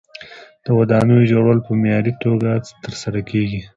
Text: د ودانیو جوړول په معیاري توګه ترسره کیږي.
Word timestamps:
د 0.65 0.67
ودانیو 0.79 1.29
جوړول 1.31 1.57
په 1.65 1.71
معیاري 1.81 2.13
توګه 2.23 2.49
ترسره 2.83 3.19
کیږي. 3.29 3.61